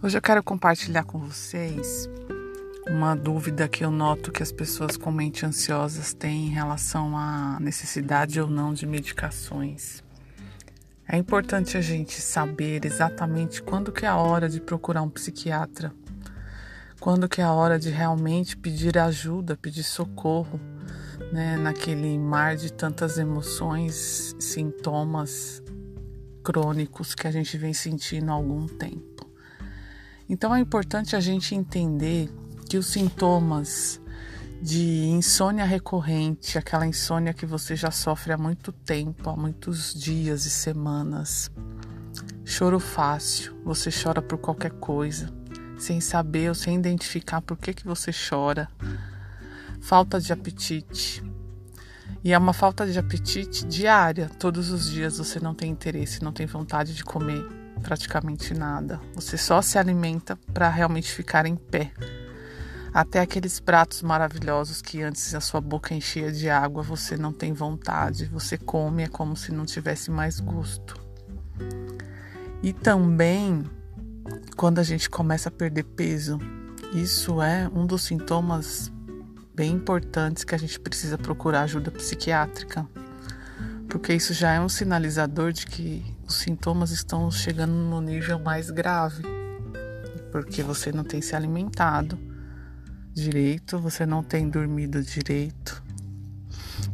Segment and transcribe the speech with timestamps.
[0.00, 2.08] Hoje eu quero compartilhar com vocês
[2.88, 7.58] uma dúvida que eu noto que as pessoas com mente ansiosas têm em relação à
[7.60, 10.04] necessidade ou não de medicações.
[11.06, 15.92] É importante a gente saber exatamente quando que é a hora de procurar um psiquiatra,
[17.00, 20.60] quando que é a hora de realmente pedir ajuda, pedir socorro,
[21.32, 25.60] né, naquele mar de tantas emoções, sintomas
[26.44, 29.17] crônicos que a gente vem sentindo há algum tempo.
[30.28, 32.28] Então é importante a gente entender
[32.68, 33.98] que os sintomas
[34.60, 40.44] de insônia recorrente, aquela insônia que você já sofre há muito tempo, há muitos dias
[40.44, 41.50] e semanas,
[42.44, 45.32] choro fácil, você chora por qualquer coisa,
[45.78, 48.68] sem saber ou sem identificar por que, que você chora,
[49.80, 51.22] falta de apetite.
[52.22, 56.32] E é uma falta de apetite diária, todos os dias você não tem interesse, não
[56.32, 57.46] tem vontade de comer
[57.78, 59.00] praticamente nada.
[59.14, 61.92] Você só se alimenta para realmente ficar em pé.
[62.92, 67.52] Até aqueles pratos maravilhosos que antes a sua boca enchia de água, você não tem
[67.52, 70.98] vontade, você come é como se não tivesse mais gosto.
[72.62, 73.64] E também
[74.56, 76.38] quando a gente começa a perder peso,
[76.92, 78.92] isso é um dos sintomas
[79.54, 82.86] bem importantes que a gente precisa procurar ajuda psiquiátrica,
[83.88, 88.70] porque isso já é um sinalizador de que os sintomas estão chegando no nível mais
[88.70, 89.22] grave,
[90.30, 92.18] porque você não tem se alimentado
[93.14, 95.82] direito, você não tem dormido direito.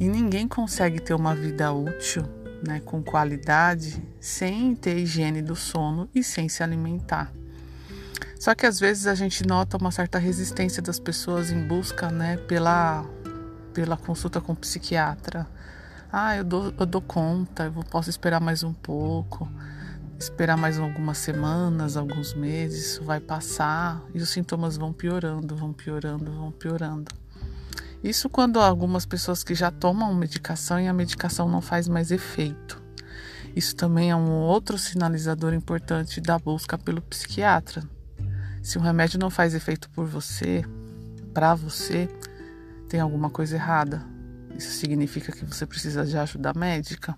[0.00, 2.24] E ninguém consegue ter uma vida útil,
[2.66, 7.30] né, com qualidade, sem ter higiene do sono e sem se alimentar.
[8.40, 12.38] Só que às vezes a gente nota uma certa resistência das pessoas em busca, né,
[12.38, 13.04] pela
[13.74, 15.46] pela consulta com o psiquiatra
[16.10, 19.50] ah, eu dou, eu dou conta, eu posso esperar mais um pouco,
[20.18, 25.72] esperar mais algumas semanas, alguns meses, isso vai passar e os sintomas vão piorando, vão
[25.72, 27.12] piorando, vão piorando.
[28.02, 32.80] Isso quando algumas pessoas que já tomam medicação e a medicação não faz mais efeito.
[33.54, 37.82] Isso também é um outro sinalizador importante da busca pelo psiquiatra.
[38.62, 40.64] Se o remédio não faz efeito por você,
[41.34, 42.08] para você,
[42.88, 44.17] tem alguma coisa errada.
[44.56, 47.16] Isso significa que você precisa de ajuda médica.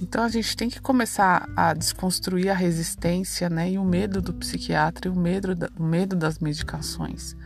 [0.00, 4.32] Então a gente tem que começar a desconstruir a resistência né, e o medo do
[4.32, 7.36] psiquiatra e o medo, da, o medo das medicações.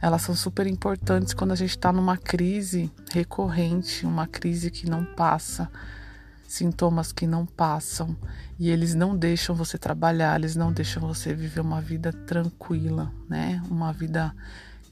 [0.00, 5.04] Elas são super importantes quando a gente está numa crise recorrente, uma crise que não
[5.04, 5.70] passa,
[6.48, 8.16] sintomas que não passam
[8.58, 13.62] e eles não deixam você trabalhar, eles não deixam você viver uma vida tranquila, né?
[13.70, 14.34] Uma vida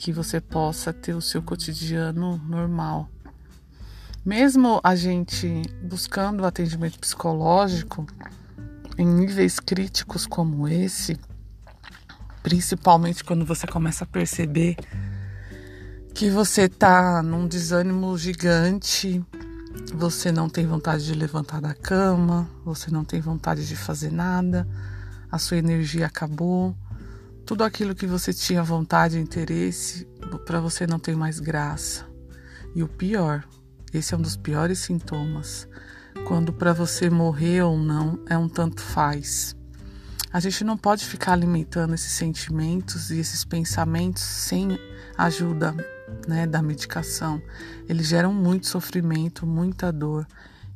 [0.00, 3.06] que você possa ter o seu cotidiano normal.
[4.25, 8.06] Mesmo a gente buscando atendimento psicológico
[8.97, 11.21] em níveis críticos como esse,
[12.43, 14.75] principalmente quando você começa a perceber
[16.15, 19.22] que você tá num desânimo gigante,
[19.94, 24.66] você não tem vontade de levantar da cama, você não tem vontade de fazer nada,
[25.31, 26.75] a sua energia acabou,
[27.45, 30.06] tudo aquilo que você tinha vontade e interesse,
[30.47, 32.06] para você não tem mais graça.
[32.75, 33.45] E o pior,
[33.93, 35.69] esse é um dos piores sintomas.
[36.27, 39.56] Quando para você morrer ou não é um tanto faz.
[40.33, 44.78] A gente não pode ficar alimentando esses sentimentos e esses pensamentos sem
[45.19, 45.75] ajuda
[46.28, 47.43] né, da medicação.
[47.89, 50.27] Eles geram muito sofrimento, muita dor.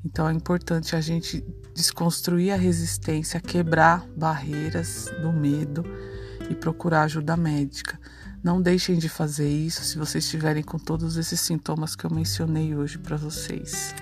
[0.05, 5.85] Então é importante a gente desconstruir a resistência, quebrar barreiras do medo
[6.51, 7.99] e procurar ajuda médica.
[8.43, 12.75] Não deixem de fazer isso se vocês estiverem com todos esses sintomas que eu mencionei
[12.75, 13.95] hoje para vocês.